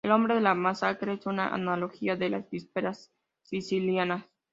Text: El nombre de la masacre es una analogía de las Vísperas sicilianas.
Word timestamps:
El 0.03 0.09
nombre 0.09 0.33
de 0.33 0.41
la 0.41 0.55
masacre 0.55 1.13
es 1.13 1.27
una 1.27 1.49
analogía 1.53 2.15
de 2.15 2.31
las 2.31 2.49
Vísperas 2.49 3.13
sicilianas. 3.43 4.25